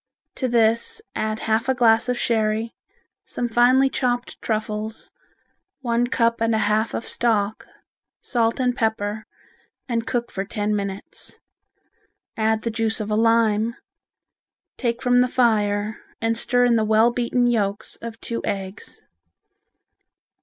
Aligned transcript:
To 0.33 0.47
this 0.47 0.99
add 1.13 1.41
half 1.41 1.69
a 1.69 1.75
glass 1.75 2.09
of 2.09 2.17
sherry, 2.17 2.73
some 3.23 3.47
finely 3.47 3.87
chopped 3.87 4.41
truffles, 4.41 5.11
one 5.81 6.07
cup 6.07 6.41
and 6.41 6.55
a 6.55 6.65
half 6.65 6.95
of 6.95 7.05
stock, 7.05 7.67
salt 8.19 8.59
and 8.59 8.75
pepper, 8.75 9.27
and 9.87 10.07
cook 10.07 10.31
for 10.31 10.43
ten 10.43 10.75
minutes. 10.75 11.39
Add 12.35 12.63
the 12.63 12.71
juice 12.71 12.99
of 12.99 13.11
a 13.11 13.15
lime, 13.15 13.75
take 14.75 15.03
from 15.03 15.17
the 15.17 15.27
fire 15.27 15.99
and 16.19 16.35
stir 16.35 16.65
in 16.65 16.77
the 16.77 16.83
well 16.83 17.11
beaten 17.11 17.45
yolks 17.45 17.95
of 17.97 18.19
two 18.21 18.41
eggs. 18.43 19.03